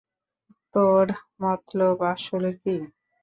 [0.73, 1.05] তোর
[1.41, 2.75] মতলব আসলে কী?